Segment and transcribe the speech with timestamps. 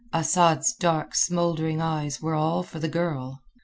[0.11, 3.43] Asad's dark, smouldering eyes were all for the girl.